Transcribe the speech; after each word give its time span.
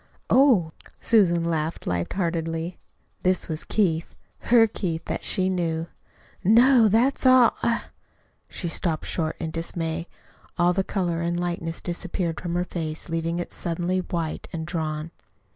"Oh!" 0.31 0.71
Susan 0.99 1.43
laughed 1.43 1.85
light 1.85 2.13
heartedly. 2.13 2.79
(This 3.21 3.47
was 3.47 3.63
Keith 3.63 4.15
her 4.39 4.65
Keith 4.65 5.05
that 5.05 5.23
she 5.23 5.47
knew.) 5.47 5.89
"No 6.43 6.87
that's 6.87 7.23
all 7.23 7.53
I" 7.61 7.83
She 8.49 8.67
stopped 8.67 9.05
short 9.05 9.35
in 9.37 9.51
dismay! 9.51 10.07
All 10.57 10.73
the 10.73 10.83
color 10.83 11.21
and 11.21 11.39
lightness 11.39 11.81
disappeared 11.81 12.41
from 12.41 12.55
her 12.55 12.65
face, 12.65 13.09
leaving 13.09 13.37
it 13.37 13.51
suddenly 13.51 13.99
white 13.99 14.47
and 14.51 14.65
drawn. 14.65 15.11